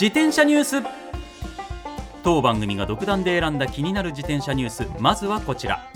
[0.00, 0.82] 自転車ニュース。
[2.22, 4.88] 当番組が独断で選んだ気になる自転車ニュース。
[4.98, 5.86] まずはこちら。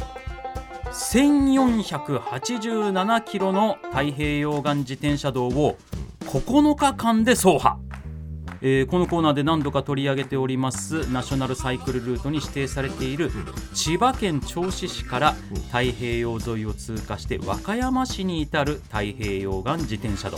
[0.93, 5.79] 1487キロの太平洋岸自転車道を
[6.27, 7.79] 9日間で走破、
[8.61, 11.11] えーこのコーナーで何度か取り上げております。
[11.11, 13.31] ナショナルサイクルルートに指定されている
[13.73, 15.33] 千葉県銚子市から
[15.69, 20.37] 太平洋沿いを通過して和歌山市に至る太平洋岸自転車道。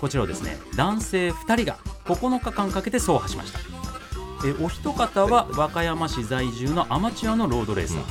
[0.00, 3.58] こちらをですね男性2人が9日間かけて走破しました。
[4.44, 8.02] えーお一方は和歌山市在住のアマチュアのロードレーサー、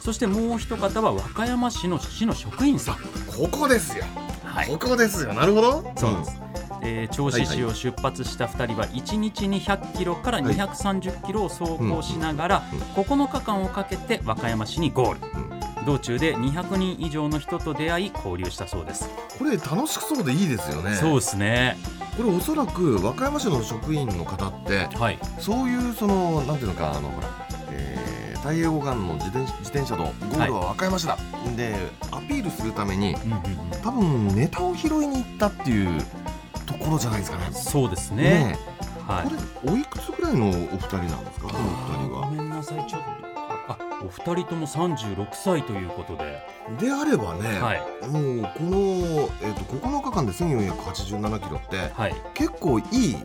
[0.00, 2.96] そしてもう一方は和歌山市の市の職員さん。
[3.26, 4.04] ここですよ。
[4.44, 4.68] はい。
[4.68, 5.32] ここですよ。
[5.32, 5.92] なるほど。
[5.96, 6.40] そうです、
[6.82, 10.54] えー銚子市を出発した2人は1日に100キロからはい。
[10.54, 15.20] 230キロを走行しながらうん9日間をかけて和歌山市にゴール、
[15.84, 20.94] 道中で200人以上の人と出会い交流したそうです、これ楽しそうでいいですよね。
[20.96, 21.76] そうですね。
[22.16, 25.18] これおそらく和歌山市の職員の方ってはい。
[25.38, 27.28] そういうそのなんていうのかあのほら、
[27.70, 31.16] えー太平洋岸の自転自転車道ゴールは和歌山市だ、
[31.56, 31.76] で
[32.10, 33.40] アピールするためにうんうんうん。
[33.82, 36.02] 多分ネタを拾いに行ったっていう
[36.66, 37.52] ところじゃないですかね。
[37.52, 38.24] そうですね。
[38.24, 38.58] ね
[39.06, 39.28] はい。
[39.28, 39.30] こ
[39.70, 41.46] れおいくつぐらいのお二人なんですか？
[41.46, 41.62] このお
[42.02, 42.26] 二人は。
[42.26, 42.84] ごめんなさい。
[42.90, 43.31] ちょっと
[43.78, 46.40] あお二人とも36歳ということで。
[46.78, 48.08] であればね、はい。
[48.08, 52.14] もうこの、えー、と9日間で1487キロってはい。
[52.34, 53.16] 結構いい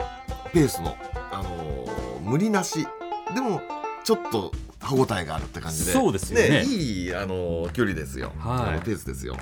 [0.54, 0.96] ペースの、
[1.32, 2.86] あのー無理なし。
[3.34, 3.62] でも
[4.04, 5.92] ちょっと歯応えがあるって感じで。
[5.92, 6.64] そうですよね。
[6.64, 8.70] いい、あのー距離ですよ、はい。
[8.70, 9.38] あのペースですよ。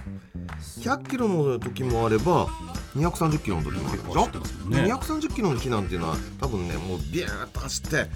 [0.79, 2.47] 100キロの時もあれば
[2.95, 4.69] 230キロの時もあるでしょ？
[4.69, 4.93] ね。
[4.93, 8.07] 230キロの日なんていうのは多分ねもうビューッと走ってはっ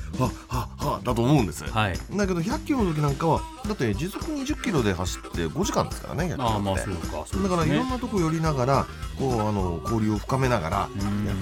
[0.47, 1.63] はっはだと思うんです。
[1.65, 1.97] はい。
[2.15, 6.53] だけど100キロの時なんかはだって時速20キロで走って5時間ですからね100キロって。
[6.53, 8.85] ああまあそうかそうだからいろんななとこ寄りながら
[9.17, 10.89] こうあの交流を深めながらやっ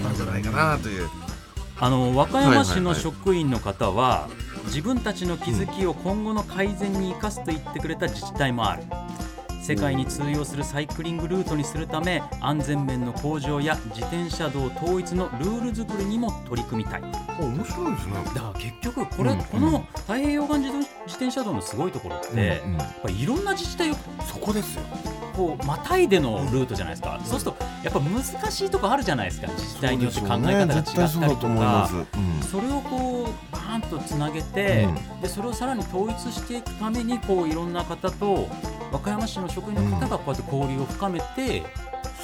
[0.04, 1.10] たんじゃないかなという。
[1.80, 4.30] あの和歌山市の職員の方は
[4.66, 8.84] 自分たちの気づきを今後の改善に生かすと言ってくれた自治体もある
[9.68, 17.02] 世界に通用するサイクリングルートにするため安全面の向上や自転車道統一のルール作りにも取り組みたい。
[17.02, 18.14] 面白いですね。
[18.34, 22.78] ら結局これ、うんこの太平洋岸自動自転車道のすごいところって、うんうん。
[22.78, 23.96] やっぱいろんな自治体を
[24.26, 24.84] そこですよ
[25.38, 29.48] こうまたいでのルートじゃないですか、そうするとやっぱ難しいとこあるじゃないですか。
[29.50, 31.90] 自治体によって考え方が違ったりとか。
[32.42, 34.88] す、それをこうバーンとつなげて、
[35.20, 38.50] うでそれをさらに統一していくためにこういろんな方と
[38.92, 41.62] 和歌山市の職員の方がこうやって交流を深めて、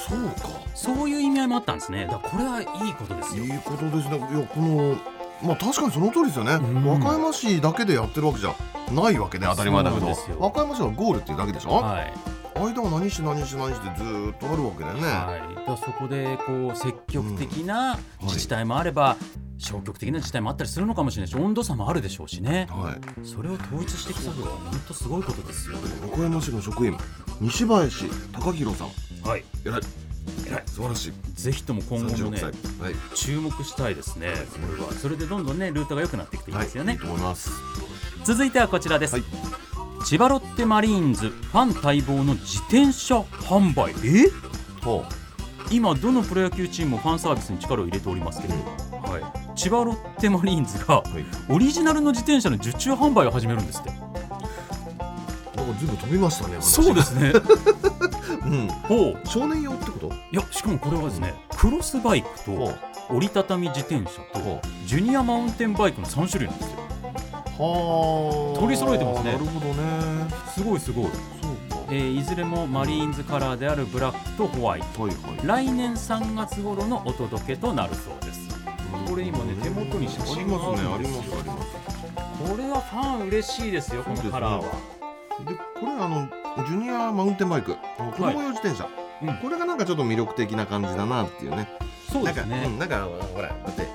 [0.08, 0.48] そうか。
[0.74, 2.06] そういう意味合いもあったんですね。
[2.06, 3.44] だこれはいいことですよ。
[3.44, 4.18] いいことですね。
[4.18, 4.96] いやこの
[5.40, 6.84] まあ確かにその通りですよね、ん。
[6.84, 8.54] 和歌山市だけでやってるわけじゃ
[8.92, 10.06] ないわけで当たり前だけど。
[10.40, 19.16] 和歌山市はゴールっていうだけでしょ、はい間は何して何して何してずーっとあるわけだよね、はい、そこでこう積極的な自治体もあれば、
[19.58, 22.66] 消極的な自治体もあったりするのかもしれないし温度差もあるでしょうしね。
[22.70, 23.26] はい。
[23.26, 25.78] それを統一していく作業は本当すごいことですよ。
[26.02, 26.96] 和歌山市の職員
[27.40, 28.88] 西林貴弘さん。
[29.28, 29.80] はい、偉い。
[30.46, 30.62] 偉い。
[30.66, 31.12] 素晴らしい。
[31.34, 32.44] ぜひとも今後も36ね歳。
[32.44, 32.94] はい。
[33.14, 34.32] 注目したいですね、
[34.68, 37.50] これはそれでどんどんねルートが良くなっていくといいですよね、はい、いいと思います。
[38.24, 39.24] 続いてはこちらです、はい
[40.04, 43.92] 千葉ロッテマリーンズファン待望の自転車販売。
[44.04, 44.28] え？
[44.82, 45.02] ほ
[45.70, 48.60] 今どのプロ野球チームもファンサービスに力を入れておりますけれど、
[49.10, 51.24] はい、千葉ロッテマリーンズがうはい。
[51.48, 53.90] オリジナルの自転車の受注販売を始めるんですって。
[53.90, 57.32] なんかずいぶん飛びましたねそうですね。
[58.44, 58.68] うん。
[58.68, 59.26] ほう。
[59.26, 60.08] 少年用ってこと？
[60.08, 62.74] いやしかもこれはですねクロスバイクほ
[63.08, 66.76] と折りたたみ自転車とほジュニアマウンテンバイクの3種類なんですよ。
[66.76, 66.93] はあ
[67.56, 69.32] 取り揃えてますね。
[69.32, 70.26] なるほどね。
[70.52, 71.12] すごいすごい、そう
[71.70, 75.02] かえーいずれもマリーンズカラーであるブラックとホワイト。
[75.02, 75.66] はいはい。
[75.66, 78.44] 来年3月頃のお届けとなるそうです。
[79.08, 81.20] これ今ね手元に写あり真がますねあるんですよ。
[81.22, 82.50] ますあります。
[82.50, 84.72] これはファン嬉しいですよこのカラーは、
[85.46, 86.28] でこれあの
[86.66, 87.74] ジュニアマウンテンバイク。
[87.74, 87.78] 子
[88.16, 88.88] 供用自転車、
[89.22, 89.36] うん。
[89.38, 91.56] これがなんかちょっと魅力的な感じだなっていうね。
[91.56, 91.72] なんか、
[92.10, 92.64] そうですね。
[92.66, 93.86] うん、なんかほらだって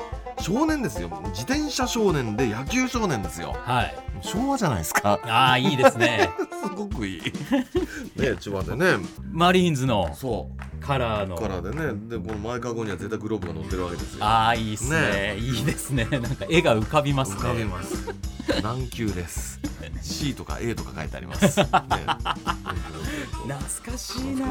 [0.41, 1.09] 少年ですよ。
[1.27, 3.56] 自転車少年で野球少年ですよ。
[3.59, 3.95] はい。
[4.21, 5.19] 昭和じゃないですか。
[5.24, 6.30] ああいいですね。
[6.63, 7.21] すごくいい。
[7.21, 8.97] ね千葉でね。
[9.31, 10.50] マリーンズのそ
[10.81, 11.36] カラーの。
[11.36, 12.18] カラーでね。
[12.18, 14.25] でこの前かごには絶対グローブが乗ってるわけですよ。
[14.25, 15.00] ああいいっすね。
[15.00, 15.38] ね。
[15.38, 16.06] いいですね。
[16.06, 17.38] なんか絵が浮かびますね。
[17.38, 18.09] 浮かびます。
[18.63, 19.59] 何級です。
[20.01, 23.59] C とか A とか書いてあります、ね、懐
[23.91, 24.45] かしいな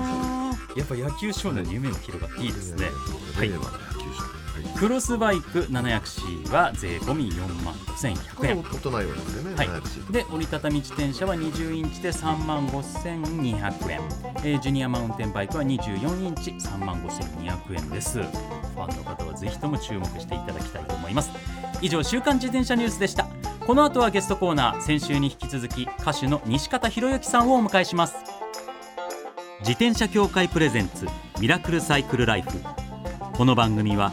[0.76, 2.86] やっぱ野球少年の夢が広がっていいですね。
[3.36, 3.50] はい
[4.76, 9.68] クロスバイク 700C は税込み4万5100これ円大人用でね、はい。
[9.68, 14.00] 700で折りたたみ自転車は20インチで3万5200円、
[14.44, 18.20] えージュニアマウンテンバイクは24インチ3万5200円です。
[18.20, 21.30] ファンの方はぜひとも注目していただきたいと思います。
[21.80, 23.26] 以上週刊自転車ニュースでした。
[23.66, 28.16] この後はゲストコーナー先週に引き続き歌手の西方博之さんをお迎えします。
[29.60, 31.06] 自転車協会プレゼンツ
[31.40, 32.50] ミラクルサイクルライフ。
[33.36, 34.12] この番組は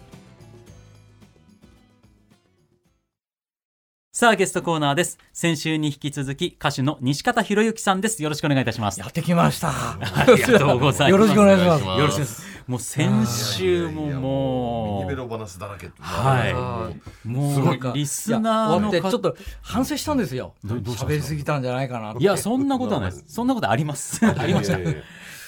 [4.13, 5.17] さあゲストコーナーです。
[5.31, 8.21] 先週に引き続き歌手の西方博之さんです。
[8.21, 8.99] よろしくお願いいたします。
[8.99, 9.69] やってきました。
[9.69, 11.17] ありがとうございます。
[11.17, 11.85] よろしくお願いします。
[11.85, 12.45] よろしくです。
[12.67, 14.07] もう先週も。
[14.07, 16.91] もミニベうロ話だらけは
[17.23, 17.25] い。
[17.25, 17.79] もうすごい。
[17.93, 20.55] リスナーのちょっ方と反省したんですよ。
[20.65, 22.13] 喋りですぎたんじゃないかな。
[22.19, 23.23] いやそんなことはないです。
[23.29, 24.25] そんなことあります。
[24.25, 24.77] ありました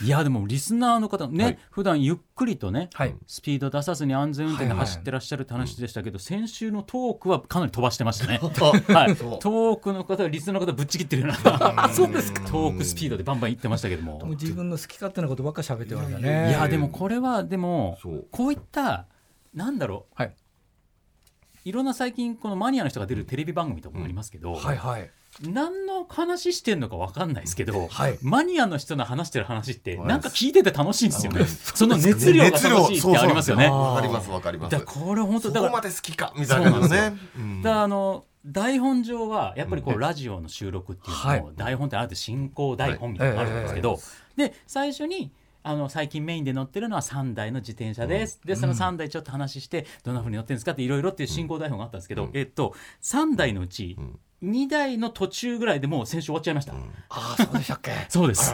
[0.03, 8.39] いやでもリスナーの方ね、はい普段ゆっくりとね、はいスピード出さずに安全運転で走ってらっしゃるって話でしたけど、先週のトークはかなり飛ばしてましたね。
[8.43, 12.41] はい、トークの方はリスナーの方ぶっちぎってるような そうですか。
[12.41, 14.21] トークスピードでバンバンいってましたけども。
[14.39, 16.49] 自分の好き勝手なことばっか喋ってましたいやいね。
[16.49, 17.97] いやでもこれはでも
[18.31, 19.07] こういった
[19.53, 20.35] なんだろう、はい
[21.65, 25.09] いろんな最近このマニアの人が出るテレビ番組とかもありますけど、はいはい。
[25.41, 28.17] 何の話してんのか分かんないですけど、はい。
[28.21, 30.07] マニアの人の話してる話ってはい。
[30.07, 31.39] なんか聞いてて楽しいんですよね。
[31.41, 33.67] はい その熱量が楽しいってありますよね。
[33.67, 34.71] わかりますわかります。
[34.71, 41.39] だこれ本当だからそこまで好きかみたいなのねうんだからあの台本上はやっぱりこううんラジオの収録っていうはい。
[41.39, 43.99] のも台本ってある進行台本みたいなのがあるんですけど、
[44.35, 45.31] で最初に
[45.63, 56.73] あの最近メインで乗ってるのは3台の自転車です、でその3台ちょっと話してどんな風に乗ってるんですかっていろいろっていう進行台本があったんですけど、うんえっと3台のうちん2台の途中ぐらいでもう先週終わっちゃいました。
[56.73, 57.91] ああそうでしたっけ？
[58.09, 58.53] そうです。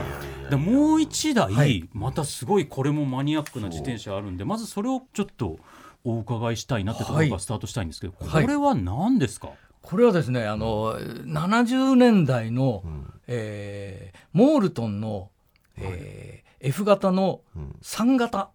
[0.50, 1.89] でもう1台、はい。
[1.94, 5.58] またすごいこれもマニアックな自転車あるんでまずそれをちょっと
[6.03, 8.43] お伺いしたいなってところからスタートしたいんですけど、はい。
[8.43, 9.50] これは何ですか、
[9.81, 13.13] これはですねあの70年代の、ん。
[13.27, 15.29] えーモールトンの、
[15.77, 17.75] えー F 型のうん。
[17.81, 18.50] 3型。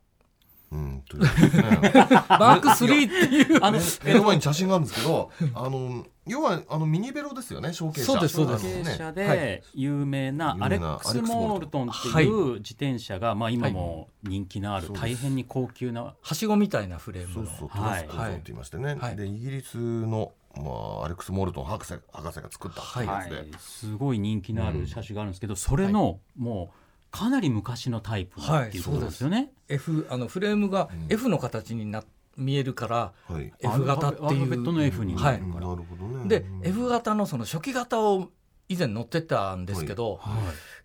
[0.70, 1.30] うんというね。
[2.28, 3.64] マーク3っていう。
[3.64, 15.12] あの 目の前に写真があるんですけどあの要はあのミニベロですよね小径車そうですそうでで有名なアレックス・モールトンっていう自転車が、まあ、今も人気のあるはい。
[15.12, 17.50] 大変に高級な、はしごみたいなフレームの。
[17.50, 18.02] そうそうトはい。
[18.04, 19.16] ラスコーゾンって言いましてね、はい。
[19.16, 20.62] でイギリスの、ま
[21.02, 23.46] あ、アレックス・モールトン博士博士が作ったはいやつで、はい。
[23.58, 26.76] すごい人気のある車種があるんですけど、それの、もう
[27.10, 29.52] かなり昔のタイプっていうことですよね。
[29.68, 31.12] F あのフレームがうん。
[31.12, 32.02] F の形にな
[32.36, 34.26] 見えるから、はい、F 型っていう。
[34.26, 35.42] アルファベットの F にはい。
[35.42, 36.28] なるほどね。
[36.28, 38.30] でうん F 型のその初期型を
[38.68, 40.34] 以前乗ってたんですけど、はい。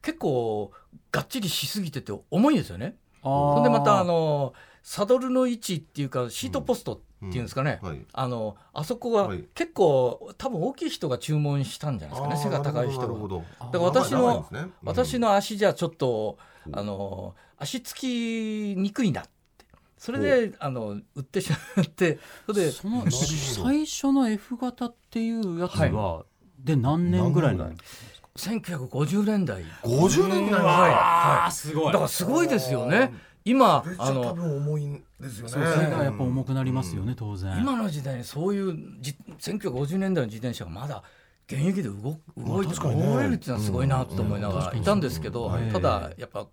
[0.01, 0.71] 結構
[1.11, 2.97] がっちりしすぎてて重いんですよね。
[3.21, 3.55] あー。
[3.55, 4.53] そんでまたあの
[4.83, 8.05] サドルの位置っていうかシートポストっていうんですかね、はい。
[8.13, 9.45] あのあそこがはい。
[9.53, 12.57] 結構多分大きい人が注文したんじゃないですかね。
[12.57, 13.07] 背が高い人が。
[13.07, 14.59] だから私のね。
[14.59, 14.73] うん。
[14.83, 16.37] 私の足じゃちょっと
[16.67, 19.29] うんあの足つきにくいなって
[19.99, 26.25] それであの売ってしまってそれでその最初の F 型っていうやつは、は
[26.57, 30.91] で何年ぐらいなんですか1950年代50年になりまはい。
[30.91, 31.93] したあーすごい。
[31.93, 33.13] だからすごいですよね。
[33.43, 35.49] 今あの分重いんですよね。
[35.49, 37.57] それがやっぱ重くなりますよね、当然。
[37.59, 41.03] 今の時代にそういうじ1950年代の自転車がまだ
[41.47, 43.03] 現役で動動いてね。
[43.03, 46.47] 動れるっていうのはすごいなと思いながらいたんですけど、ただやっぱ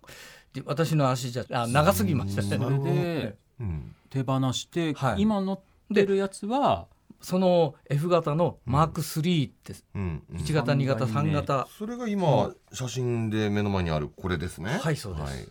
[0.65, 2.41] 私の足じゃあ長すぎました。
[2.41, 2.57] ね。
[2.57, 3.95] それでうん。
[4.09, 5.21] 手放して、はい。
[5.21, 5.59] 今乗っ
[5.93, 6.87] てるやつは
[7.21, 10.23] その F 型のマーク3ってうん。
[10.31, 10.37] うん。
[10.37, 14.79] 1型2型3型それが今写真で目の前にあるこれですね。
[14.81, 15.23] はいそうです。
[15.23, 15.45] はい。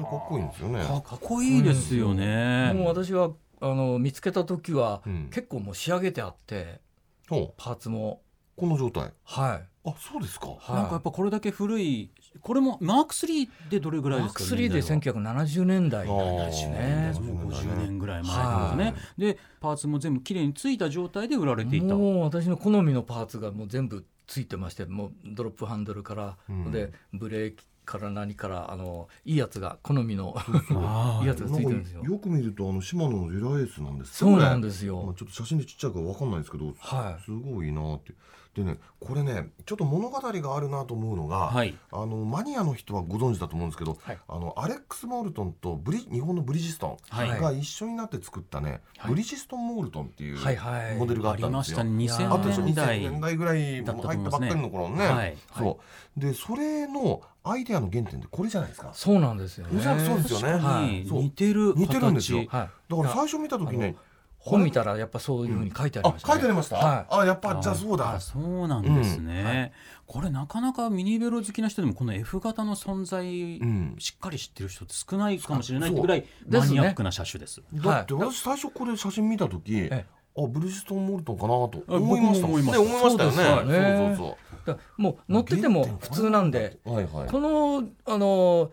[0.00, 0.84] かっこいいんですよね。
[0.84, 2.72] かっこいいですよね。
[2.74, 3.30] もう私は
[3.60, 5.30] あの見つけた時は、うん。
[5.30, 6.80] 結構もう仕上げてあって
[7.28, 8.22] パーツも。
[8.56, 9.12] この状態。
[9.24, 10.48] はいあそうですか。
[10.48, 10.72] はい。
[10.74, 12.10] なんかやっぱこれだけ古い
[12.40, 17.12] これもマーク3でどれぐらいマークですか3で年代は1970年代あーね。
[17.20, 21.94] もう50年ぐらい前ですね、でパーツも全部きれいについた状態で売られていた。
[21.94, 26.70] もう私の好みのパーツがもう全部ついてましてもうドロップハンドルから、うん。
[26.70, 30.36] でブレーキから何からあのいいやつが好みの
[31.22, 32.02] いいやつがついてるんですよ。
[32.04, 35.02] よく見るとあのシマノのユラエースなんですそうなんすですよ。
[35.02, 37.22] まあ、ちょっと写真でちっちゃいからわかんないですけどはい。
[37.24, 38.14] すごいなって
[38.54, 41.74] でねこれねちょっと物語があるなと思うのが、はい。
[41.90, 44.18] あのマニアの人はご存知だと思うんですけど、はい。
[44.28, 47.30] あのアレックス・モールトンとブリ日本のブリヂストはい。
[47.30, 49.10] ンが一緒になって作ったね、はい。
[49.10, 50.96] ブリヂストン・モールトンっていうはいはい。
[50.96, 51.82] モデルがああったんですよ。
[51.82, 52.26] りましたね。
[52.26, 55.36] あと2000年代2000年代ぐらい入ったばっかりの頃のね、はい。
[55.56, 55.80] そ
[56.16, 58.90] うでそれのアイデアの原点ってこれじゃないですか？
[58.92, 59.78] そうなんですよね。
[59.78, 60.52] おそらくそうですよね。
[60.58, 61.80] はい似てる形。
[61.80, 62.38] 似てるんですよ。
[62.38, 62.46] はい。
[62.46, 63.96] だから最初見た時ね
[64.44, 66.32] 本見たらやっぱそういうふうに書いてありあました、ね。
[66.34, 67.06] 書いてありました、はい。
[67.22, 68.14] あやっぱじゃあそうだ。
[68.14, 69.72] あそうなんですね、
[70.06, 73.96] これなかなかミニベロ好きな人でもこの F 型の存在、うん。
[73.98, 76.60] しっかり知ってる人って少ないかもしれないぐらいそう。
[76.60, 77.62] マニアックな車種です。
[77.72, 80.06] だって私最初これ写真見た時、え
[80.36, 82.82] あブリヂストン・モルトンかなとあ思いました思いました。
[82.82, 83.36] ね思いましたよね。
[83.36, 84.16] そうですよね。
[84.16, 87.28] そうそうだからもう乗ってても普通なんでそうはいはい。
[87.28, 88.70] このあの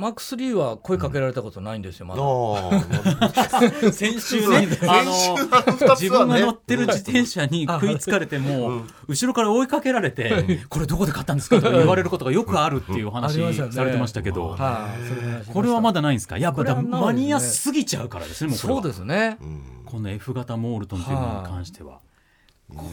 [0.00, 2.22] マーク3は声かけられたことないんですよ、まだ。
[2.22, 5.36] あ先週ね、あの
[5.96, 13.34] 自分が乗ってる自転車に食いつかれても、後ろから追いかけられて、これどこで買ったんですかとか言われることがよくあるっていう話
[13.72, 14.56] されてましたけど、
[15.52, 16.38] これはまだないんですか？
[16.38, 18.82] やっぱマニアすぎちゃうからですねもうこれは。
[18.82, 19.36] そうですね。
[19.40, 19.62] うん。
[19.84, 22.00] この F 型モールトンというのに関しては。
[22.72, 22.84] こ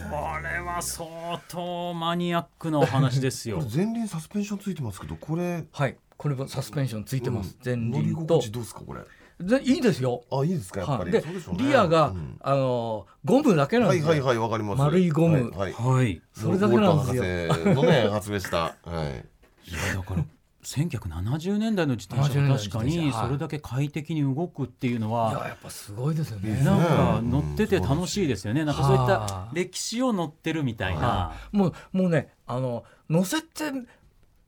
[0.42, 1.08] れは相
[1.46, 3.62] 当マニアックなお話ですよ。
[3.72, 7.56] 前輪サスペンションついてますけどこれはい、これもサスペンションついてます。
[7.64, 8.40] 前乗り輪と。
[8.40, 9.00] 心地どうですかこれ？
[9.40, 10.24] でいいですよ。
[10.32, 11.22] あいいですかやっぱり、はい。
[11.22, 11.24] で
[11.56, 12.36] リアが、うん。
[12.40, 14.08] あのゴムだけなんですよ。
[14.08, 14.78] はいはいはいわかります。
[14.80, 15.52] 丸いゴム。
[15.52, 15.68] は
[16.02, 16.20] い。
[16.34, 17.74] それだけなんですよ。
[17.74, 18.58] のね発明した。
[18.58, 19.70] はい。
[19.70, 20.24] いやだから
[20.64, 22.78] 1970年代の自転車70年代のが自転車。
[22.78, 26.60] 確かにそれだけ快適に動くっていうのいやはやっぱすごいですよね。
[26.64, 28.64] なんか乗ってて楽しいですよね。
[28.64, 31.32] なんかそういったは歴史を乗ってるみたいな。
[31.52, 33.70] もうもうねあの乗せて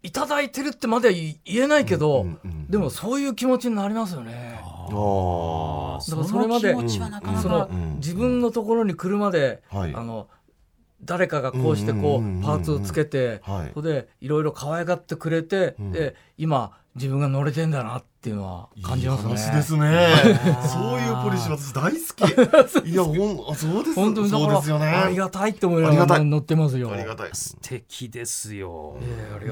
[0.02, 4.60] いただいてるってまでは言えないけど、うんうんうんでもそういう気持ちになりますよね。
[4.62, 9.94] あだからそれまでの気持ちはなかなそのかうん自分のところに来るまで、はい。
[9.94, 10.28] あの
[11.02, 12.40] 誰かがこうしてこうんうんうんうん。
[12.42, 13.72] うパーツをつけて、はい。
[13.74, 15.90] それでいろいろ可愛がってくれて、うん。
[15.90, 19.30] で今自分が乗れてんだなっていうのは感じますね。
[19.30, 20.08] いい話ですね。
[20.68, 22.84] そういうポリシー私大好き。
[22.90, 23.94] いやほんあそうです。
[23.94, 24.86] 本当にそうですよね。
[24.86, 26.18] ありがたいって思いなありがたい。
[26.18, 26.90] がら乗ってますよ。
[26.92, 28.96] ありがたい素敵ですよ。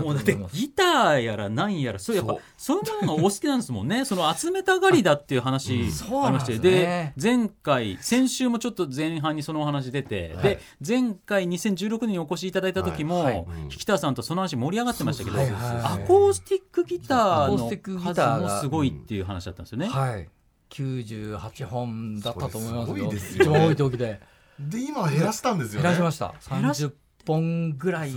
[0.05, 0.37] もうだって。
[0.53, 2.79] ギターやらなんやらそうやっぱそう。
[2.79, 4.05] いうものがお好きなんですもんね。
[4.07, 6.59] その集めたがりだっていう話ありまして。
[6.59, 10.45] で前回先週もちょっと前半にそのお話出て、はい。
[10.45, 19.89] で前回2016年にお越しいただいた時も、引田さんとその話盛り上がってましたけど、アコースティックギターアコースティックのギターすごいっていう話だったんですよね。
[19.89, 20.29] はい。
[20.71, 23.05] 98本だったと思いますそれすよ。
[23.05, 24.21] ごいですよね一番多い時で
[24.59, 26.35] で今減らしたんですよね減らしました。
[26.51, 26.93] 減らし30
[27.27, 28.13] 本ぐらい。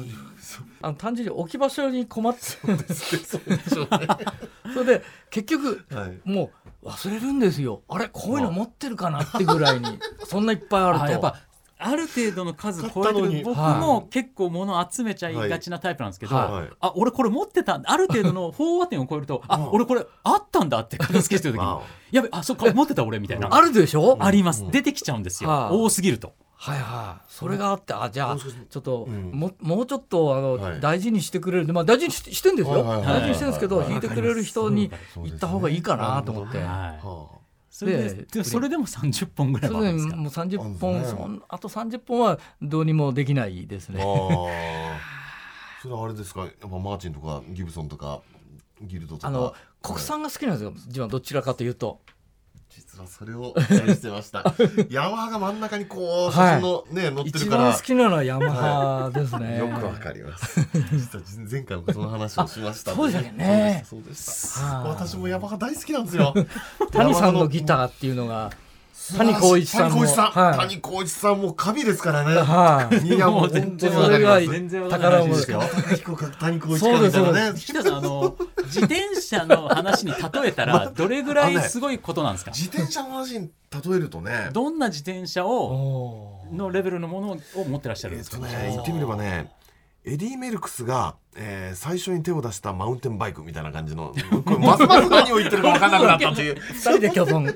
[0.81, 4.07] あの単純に置き場所に困ってそうでしょうね
[4.73, 6.51] それで結局はいも
[6.83, 7.83] う忘れるんですよ。
[7.87, 11.03] あれこういうの持ってるかなってぐらいにそんないっぱいあると。
[11.05, 11.37] あやっぱ
[11.83, 16.51] ある程度の数超えてる僕はも結構物集めちゃいがちなタイプなんですけど、はい。
[16.51, 16.69] はい。
[16.79, 19.69] あ俺これ持ってたある程度の飽和点を超えると あうん。
[19.71, 23.47] 俺これあったんだって片付けしてる時に わやべあそっか持ってた俺みたいな。
[23.51, 24.17] あるでしょ？
[24.19, 24.63] あります。
[24.63, 24.71] うん。
[24.71, 25.49] 出てきちゃうんですよ。
[25.49, 25.75] はい。
[25.75, 26.33] 多すぎると。
[26.55, 27.23] はいはい。
[27.27, 29.31] それがあってあじゃあちょっと、うん。
[29.31, 30.79] ももうちょっとあの、はい。
[30.79, 31.73] 大事にしてくれる。
[31.73, 32.73] まあ大事にししてんですよ。
[32.73, 34.91] はいはいはい大事にしてるんですけど、はい弾いてくれる人に
[35.23, 36.59] 行った方がいいかなと思って。
[36.59, 36.67] はい。
[36.67, 37.40] は
[37.71, 40.11] それでででそれでも30本ぐらいそはあるんですか？
[40.11, 44.03] れでもう30あ本、るんですねそんあと30本はどうにもできないですあね。
[44.03, 44.05] あ
[45.81, 46.41] それはあれですか？
[46.41, 48.21] やっぱマーチンとかギブソンとか
[48.81, 50.71] ギルドとかあの国産が好きなんですよ。
[50.71, 51.99] 自分はどちらかというと。
[52.73, 54.55] 実はそれを期待してました。
[54.89, 56.61] ヤマハが真ん中にこうはい。
[56.61, 57.63] 写真のね載って一るから。
[57.63, 59.57] 番好きなのはヤマハですね。
[59.57, 60.61] よくわかります。
[60.93, 63.85] 実は前回もその話をしましたんそうでしたね。
[63.89, 64.83] そうでした。
[64.83, 66.33] 私もヤマハ大好きなんですよ。
[66.93, 68.51] 谷さんのギターっていうのが
[69.17, 70.59] 谷浩一さんも谷浩一さん、はい。
[70.59, 72.35] 谷浩一さんも神ですからね。
[72.35, 73.05] はい。
[73.05, 75.59] いやもう全然それが全然わかん宝物ない話ですよ。
[75.59, 82.51] 高彦か谷浩一そうですかみたいなね岸田さんあの自転車の話に例えたら どれぐらいすごいことなんですか？
[82.51, 84.49] 自転車の話に例えるとね。
[84.53, 88.37] どんな自転車をのレベルのものを持ってらっしゃるんですか？
[88.37, 89.51] とね言ってみればね
[90.03, 94.13] エディ・メルクスが、えー最初に手を出したマウンテンバイクみたいな感じの
[94.45, 96.55] これますます何を言ってるか分からなくなったっていう。
[96.55, 97.55] 二人で共存。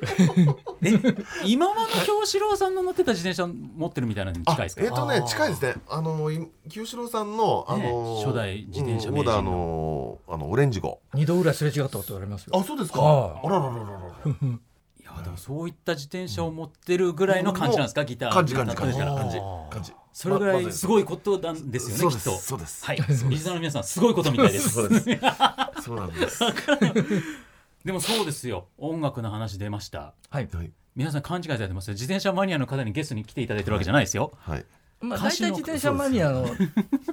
[1.45, 4.81] 今和の京志郎さんの乗ってた自転車持ってるみたいなのに近いですか？
[4.83, 5.75] えっ、とね近いですね。
[5.89, 9.23] あのい清志郎さんのあの、ね初代自転車名人の。
[9.23, 10.99] うんオーダーのあのオレンジ号。
[11.13, 12.57] 二度ぐらいすれ違ったこと言われますよ。
[12.57, 13.47] あそうですか、はい。
[13.47, 18.05] あららららららいやでもそういった自転車を持ってるぐらいの感じなんですか？
[18.05, 18.31] ギター。
[18.31, 18.97] 感じ感じ感じ。
[18.99, 20.87] 感じ感じそれぐらいす。
[20.87, 22.37] ごいことなんですよねそうできっと。
[22.37, 22.85] すそうです。
[22.85, 22.95] はい。
[22.95, 24.69] リスナーの皆さんすごいことみたいです。
[24.69, 25.05] そうです。
[25.83, 26.39] そうなんです。
[27.83, 28.69] でもそうですよ。
[28.77, 30.13] 音楽の話出ました。
[30.29, 30.47] はい。
[30.53, 30.71] はい。
[30.95, 31.95] 皆さん勘違いされてますよ。
[31.95, 34.31] 自転車マニアの方にゲストに来ていただいてるわけじゃないですよ。
[34.39, 34.65] はい。
[35.01, 36.47] まあ大体自転車マニアの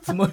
[0.00, 0.32] つもり。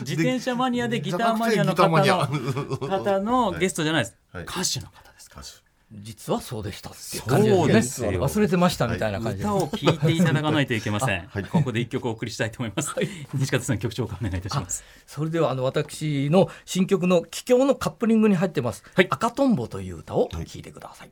[0.00, 4.42] 自転車マニアでギターマニアの方の方のゲストじゃないです、はい。
[4.42, 5.64] 歌手の方ですか歌手
[6.02, 8.14] 実はそうでしたっていうそう感じでですすね。
[8.14, 8.22] よ。
[8.22, 11.44] 忘れてましたみたいな感じで歌を聴いていただかないといけません、はい。
[11.44, 12.94] ここで一曲お送りしたいと思います、
[13.34, 14.84] 西方さん曲調化お願いいたします。
[15.06, 19.06] それではあの私の新曲の「帰郷」のカップリングに入ってます「はい。
[19.10, 21.10] 赤とんぼ」という歌を聴いてください。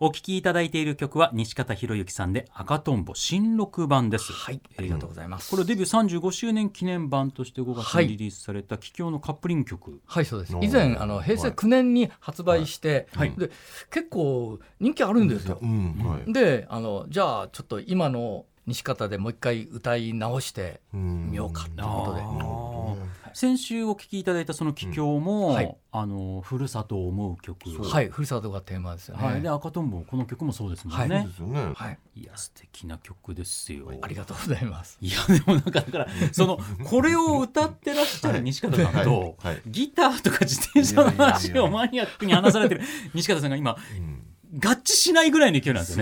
[0.00, 4.32] お聴きいただいている曲は西方博之さんで赤とんぼ新録版です。
[4.32, 5.50] はい、ありがとうございます。
[5.50, 10.56] これデビュー35周年記念版として5月はいにリリースされた帰郷のカップリング曲、はいそうです。
[10.60, 13.32] 以前あの平成9年に発売して、はい。
[13.36, 13.50] で
[13.90, 15.58] 結構人気あるんですよ。
[15.62, 16.32] うんはい。
[16.32, 21.30] であのじゃあちょっと今の西方でもう一回歌い直してうん。
[21.30, 23.34] みようかということで、あー。
[23.34, 25.54] 先週お聴きいただいたその帰郷も、うん。
[25.54, 25.76] はい。
[25.96, 27.70] あのふるさとを思う曲。
[27.70, 29.24] はいふるさとがテーマですよね。
[29.24, 31.72] はい、で赤とんぼこの曲もそうですもんそうねで、すよね。
[31.74, 31.98] はい。
[32.16, 33.92] い、や素敵な曲ですよ。
[34.02, 34.98] ありがとうございます。
[35.00, 39.54] いやでもなんかだからそのこれを歌ってらっしゃる西方さんと、はい。
[39.54, 39.62] はい。
[39.66, 42.80] ギターとか自転車の話をマニアックに話されてる
[43.14, 44.13] 西方さんが今うん
[44.54, 45.98] 合致しないぐらいの勢いなんです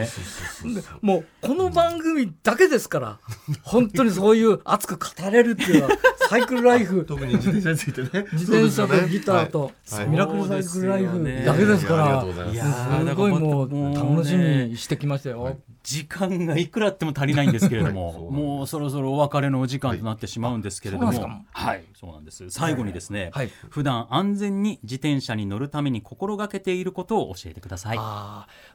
[0.67, 0.83] よね。
[1.01, 3.19] もうこの番組だけですから
[3.63, 5.97] 本当にそういう熱く語れるっていうのは
[6.29, 7.05] サイクルライフ。
[7.07, 8.27] 特に自転車についてね。
[8.33, 10.07] 自転車とギターとはい。
[10.09, 15.59] ミラクルサイクルライフだけですからいやーすごいもう楽しみにしてきましたよ。
[15.83, 21.85] 時間がいくらあっても足りないんですけれども、もうそろそろお別れのお時間となってしまうんですけれども、はい。
[21.99, 22.49] そうなんです。
[22.51, 23.51] 最後にですね、はい。
[23.69, 27.99] 普段安全に自転車に乗るために心がけていることを教えてください。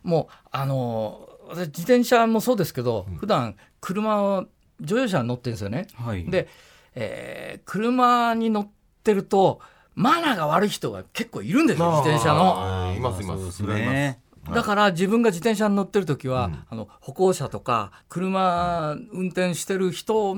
[0.04, 4.48] もうあのー私自転車もそうですけど、普段車を
[4.82, 5.88] 乗用車に乗ってるんですよね。
[5.96, 6.26] はい。
[6.30, 6.50] で、
[6.94, 8.70] えー車に乗っ
[9.04, 9.62] てると
[9.96, 12.94] マナーが悪い人が結構いるんですよ自転車の。
[12.96, 14.20] いますいますね。
[14.54, 20.36] だから自分が自転車に乗ってる時は、うんあの歩行者とか車運転してる人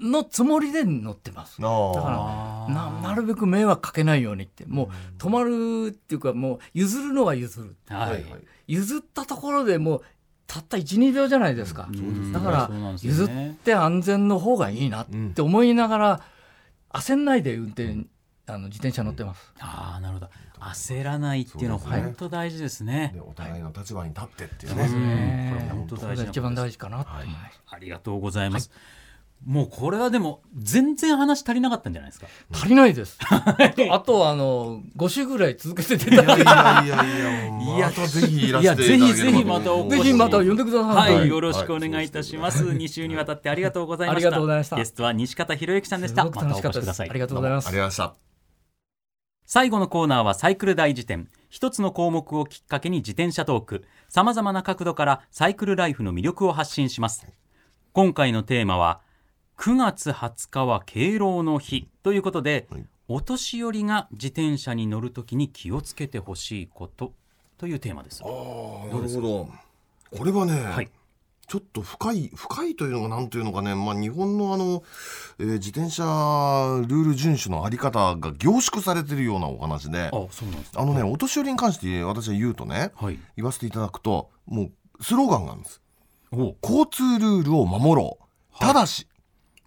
[0.00, 1.60] のつもりで乗ってます。
[1.60, 4.64] だあからななるべく迷惑かけないようにって。
[4.66, 8.10] もう止まるっていうかもう譲るのは譲るはい。
[8.10, 8.24] はい。
[8.66, 10.02] 譲ったところでもう
[10.46, 16.20] たった12秒じゃないですか、うんだからそうなんですよ譲っねて安全の方がいいなって思いながら
[16.90, 18.06] 焦んないで運転
[18.46, 20.28] あの自転車乗ってます、ああ、なるほど。
[20.60, 23.10] 焦らないっていうのは本当大事ですね。
[23.14, 24.88] でお互いの立場に立ってっていうね。
[24.88, 25.50] ね。
[25.52, 25.58] うん。
[25.58, 28.70] これ本当大事一番大事かなと思います、ありがとうございます。
[29.46, 32.26] もうこれはでも全然話足りなかったんじゃないですか。
[32.52, 33.18] 足りないです
[33.90, 36.44] あとあの5週ぐらい続けて出いやたいや
[36.84, 42.64] いやいやいやぜひいらしぜひぜひまたお越しぜひまた呼んでください、はい、よろしくお願いいたします。
[42.64, 44.16] 2週にわたってありがとうございました。
[44.16, 46.22] ありがとうございましたゲストは西方博之さんでした。
[46.22, 47.20] すごく楽しかったです、またお越しくださいあり。
[47.20, 48.24] がとうございますありがとうございました
[49.46, 51.28] 最後のコーナーはサイクル大辞典。
[51.50, 53.84] 一つの項目をきっかけに自転車トーク。
[54.08, 57.26] 様々な角度からサイクルライフの魅力を発信します。
[57.92, 59.02] 今回のテーマは、
[59.58, 62.86] 9月20日は敬老の日ということで、はい。
[63.06, 67.12] お年寄りが自転車に乗るときに気をつけてほしいこと
[67.58, 68.22] というテーマです。
[68.24, 68.30] ああ
[68.94, 69.48] なるほど。
[70.16, 70.90] これはね、はい。
[71.46, 74.82] ちょっと深い深いというのが何というのかね、まあ、日本のあの、
[75.38, 76.02] えー自転車
[76.88, 80.80] ルール遵守のあり方が凝縮されてるようなお話であ、そうなんですか。
[80.80, 83.18] あのねお年寄りに関して私は言うとねはい。
[83.36, 85.82] 言わせていただくともうスローガンがあるんです。
[86.32, 88.18] お交通ルールを守ろ
[88.56, 88.58] う。
[88.58, 89.06] ただし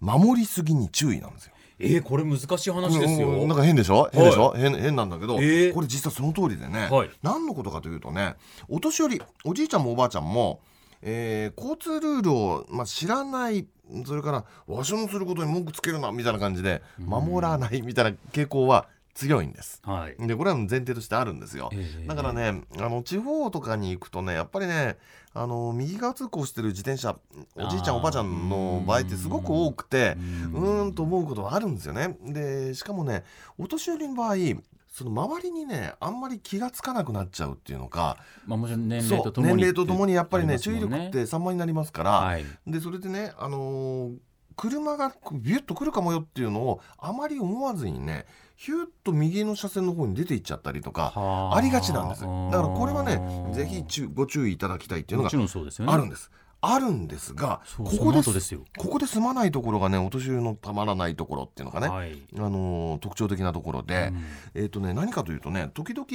[0.00, 1.52] 守りすぎに注意なんですよ。
[1.80, 3.28] えー、これ難しい話ですよ。
[3.28, 4.08] うんなんか変でしょ？
[4.12, 5.72] 変でしょ、変変なんだけど、えー。
[5.74, 7.10] これ実はその通りでね、はい。
[7.22, 8.34] 何のことかというとね
[8.68, 10.60] お年寄りおじいちゃんもおばあちゃんも、
[11.02, 13.66] えー交通ルールを、まあ、知らない
[14.04, 18.86] それからわしのすることに文句つけるなみたいな感じで守らないみたいな傾向は
[19.18, 19.82] 強いんです。
[19.84, 20.16] はい。
[20.28, 21.70] でこれは前提としてあるんですよ。
[21.72, 24.96] えーだからねあの地方とかに行くとねやっぱりね
[25.34, 27.18] あの右側通行してる自転車
[27.56, 30.16] おじいちゃんおばあちゃんの場合ってすごく多くて
[30.52, 32.16] うんうーんと思うことはあるんですよね。
[32.22, 33.24] でしかもね
[33.58, 34.36] お年寄りの場合
[34.88, 42.44] その周りにねあんまり気がつかなくなっちゃうっていうのかまあもちろん年齢とともに年齢とともにやっぱりねありますもん注意力って散漫になりますから、はい。
[42.68, 44.16] でそれでねあのー
[44.60, 48.26] 車がビュッと来るかもよっていうのをあまり思わずにね
[48.58, 51.60] ヒュッと右の車線の方に出ていっちゃったりとかはあ。
[51.60, 52.22] りがちなんです。
[52.22, 55.30] だからこれはねぜひ注ご注意いただきたいっていうのが。
[55.92, 56.28] あるんです。
[56.60, 58.64] あるんですがここですよ。
[58.76, 62.18] ここで済まないところがねお年寄りのたまらないところっていうのがね、はい。
[62.36, 64.08] あのー特徴的なところで、
[64.54, 64.60] うん。
[64.60, 66.08] えっ、とね何かというとね時々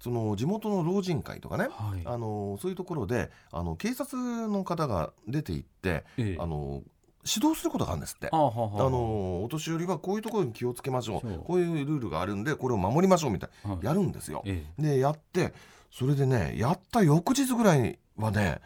[0.00, 2.02] その地元の老人会とかね、はい。
[2.06, 6.36] あのーそういうところであの警察の方が出て行って、ええ。
[6.40, 6.93] あのー
[7.26, 8.28] 指導することがあるんですって。
[8.32, 11.32] あのーお年寄りはこういうところに気をつけましょそう。
[11.32, 13.84] うこういうルールがあるんでこれを守りましょうみたいな、はい。
[13.84, 14.42] やるんですよ。
[14.46, 15.52] えでやって
[15.90, 18.60] それでねやった翌日ぐらいはね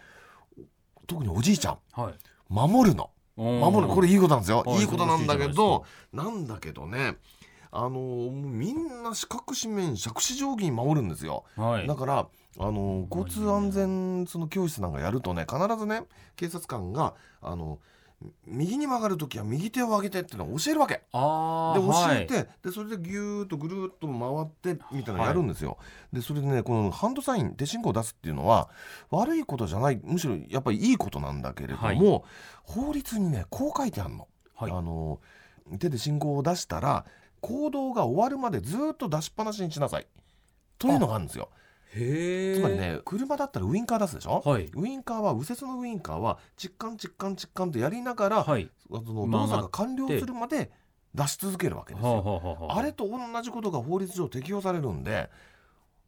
[1.06, 1.78] 特におじいちゃん。
[1.96, 2.14] えはい。
[2.48, 3.10] 守るの。
[3.36, 3.92] 守る。
[3.94, 4.62] これいいことなんですよ。
[4.66, 4.80] はい。
[4.80, 7.16] いいことなんだけどなんだけどね
[7.70, 7.90] あの
[8.32, 11.86] みんな四角四面杓子定規に守るんですよ、はい。
[11.86, 12.26] だから
[12.58, 16.02] あのー交通安全その教室なんかやるとね必ずね
[16.36, 17.78] 警察官があの
[18.46, 20.94] 右に曲がる時は右手を上げてっていうのを教えるわけ。
[20.94, 25.78] で教えて、はい、でそれでギューッとぐるーっと回ってみたいなのやるんですよ。
[26.12, 28.70] でそれでねこのハンドサイン手信号を出すっていうのは
[29.11, 32.22] 悪いことじゃないむしろやっぱりいいことなんだけれども、はい
[32.64, 34.28] 法律にねこう書いてあるの。
[34.54, 35.20] はいあの
[35.78, 37.04] 手で信号を出したら
[37.40, 40.07] 行動が終わるまでずーっと出しっぱなしにしなさい
[40.78, 41.50] というのがあるんですよ。
[41.92, 44.70] つまりね車だったらウインカー出すでしょ、はい。
[44.74, 48.70] ウインカーは右折のウインカーはチッカンチッカンチッカンとやりながら、はい。
[48.90, 50.70] その動作が完了するまで
[51.14, 52.12] 出し続けるわけですよ。
[52.12, 55.31] はあ、はあはあれと同じことが法律上適用されるんで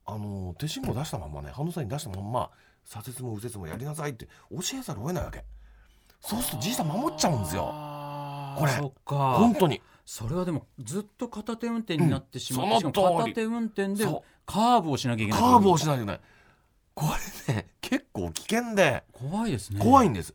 [0.05, 2.51] あの手信号出したまんまねハンドサイン出したまんま
[2.85, 5.45] 左折も右折もやりなさいって教えざるを得ないわけ。
[6.21, 7.62] そうするとじいさん守っちゃうんですよ。
[8.59, 8.73] これ。
[9.07, 9.81] 本当に。
[10.05, 12.93] それはでもずっと片手運転になってしまって、うん。
[12.93, 15.40] 片手運転でそカーブをしなきゃいけない。
[15.40, 16.20] カーブをしないといけない。
[16.94, 17.06] こ
[17.48, 19.04] れね結構危険で。
[19.12, 19.80] 怖いですね。
[19.80, 20.34] 怖いんです、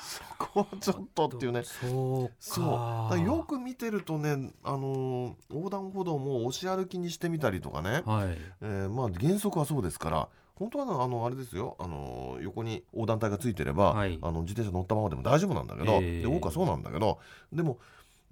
[0.00, 1.62] そこはちょっとっていうね。
[1.64, 2.34] そうか。
[2.40, 3.20] そう。
[3.20, 8.38] よく見てるとね、あのー横断歩道も押し歩きにしてみたりとかね、はい。
[8.62, 11.76] えーまあ原則はそうですから本当はあのあれですよ。
[11.78, 14.18] あの横に横断帯がついてれば、はい。
[14.22, 17.18] あの自転車乗ったままでも大丈夫なんだけど、ええで多くはそうなんだけど
[17.52, 17.78] でも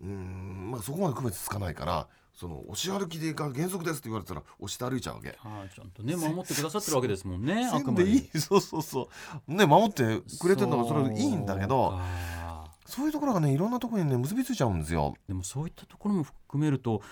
[0.01, 5.29] うーん、まあ、そこまで区別つかないからその押し歩きでが原則ですって言われたら押して歩いちゃうわけ。
[5.29, 8.05] はいちゃんとね守ってくださってるわけですもんねあくまで。
[8.05, 8.31] でいい。
[8.39, 9.09] そうそうそ
[9.49, 9.53] う。
[9.55, 12.71] ね守ってくれてるのがそれはいいんだけどそうか。
[12.87, 15.15] そういうところがねいろんなところにね結びついちゃうんですよ。
[15.29, 17.03] でもそういったところも含めると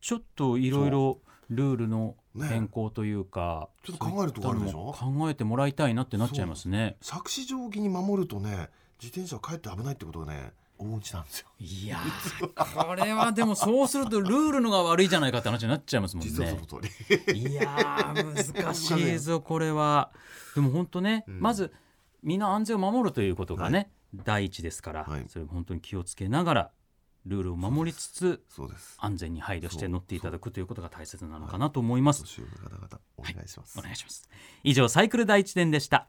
[0.00, 2.48] ちょっといろいろルールのね。
[2.48, 4.94] 変更というか、ちょっと考えるとこあるでしょ？
[4.98, 6.96] 考えてもらいたいなってなっちゃいますね。
[7.02, 8.70] 杓子定規に守るとね
[9.02, 11.46] 自転車はかえって危ないってことがね往々にしたんですよ。
[11.58, 16.76] いやーこれはでもそうするとルールのが悪いじゃないかって話になっちゃいますもん実はそねの通
[17.28, 17.40] り。
[17.40, 20.10] いやー難しいぞこれは
[20.54, 21.72] でも本当ね、うんまず
[22.22, 26.70] 身の安全を守るということがね、第一ですから、はいそれ本当に気をつけながら
[27.26, 28.42] ルールを守りつつ。
[28.98, 33.78] 安全に配慮して乗っていただくということが大切なのかなと思います、年寄りの方々お願いします。
[33.78, 34.28] お願いします
[34.62, 36.08] 以上サイクル第一点でした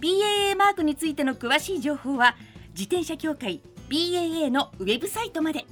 [0.00, 2.36] BAA マークについての詳しい情報は
[2.70, 5.64] 自転車協会 BAA のウェブサイトまで。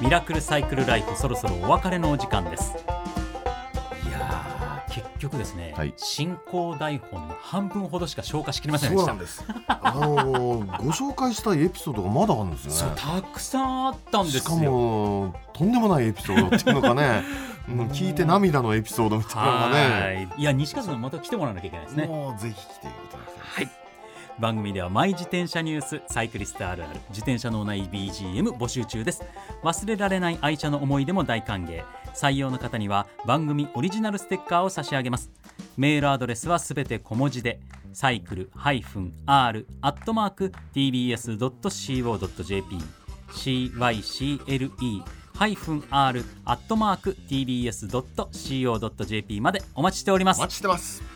[0.00, 2.74] ミラクルサイクルライフそろそろお別れのお時間です。
[4.96, 5.92] 結局ですね、はい。
[5.98, 9.04] 進行台本の半分ほどしか消化しきれませんでした。
[9.04, 9.44] そうなんです。
[9.68, 12.92] あのー ご紹介したいエピソードがまだあるんですよね。
[12.96, 14.40] たくさんあったんですよ。
[14.42, 17.24] しかもとんでもないエピソードっていうのかね
[17.68, 17.80] うん。
[17.88, 20.00] 聞いて涙のエピソードみたいなのがね。
[20.00, 20.28] はい。
[20.38, 22.06] いや西川さんまた来てもらわなきゃいけないですね。
[22.06, 23.15] もうぜひ来ていただ
[24.38, 29.22] 番組ではマイ自転車ニュースサイクリストあるある自転車のない BGM 募集中です。
[29.62, 31.84] 忘れられない愛車の思い出も大歓迎。
[32.14, 35.30] 採用の方には番組オリジナルステッカーを差し上げます。
[35.76, 37.60] メールアドレスはすべて小文字で
[37.92, 39.52] サイクル -r ア
[39.88, 42.78] ットマーク tbs.co.jp
[43.32, 45.02] cycle
[45.36, 50.38] ハイフン r アットマーク tbs.co.jp までお待ちしております。
[50.38, 51.15] お待ちしてます。